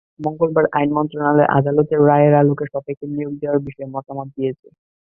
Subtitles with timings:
[0.21, 4.67] মঙ্গলবার আইন মন্ত্রণালয় আদালতের রায়ের আলোকে সবাইকে নিয়োগ দেওয়ার বিষয়ে মতামত দিয়েছে।